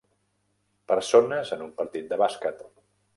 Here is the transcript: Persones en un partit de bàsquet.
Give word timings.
Persones 0.91 1.51
en 1.57 1.61
un 1.65 1.69
partit 1.83 2.09
de 2.15 2.19
bàsquet. 2.23 2.65